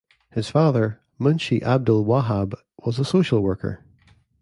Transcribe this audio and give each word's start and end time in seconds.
His 0.31 0.49
father 0.49 0.99
Munshi 1.19 1.61
Abdul 1.61 2.03
Wahab 2.05 2.55
was 2.83 2.97
a 2.97 3.05
social 3.05 3.41
worker. 3.41 3.85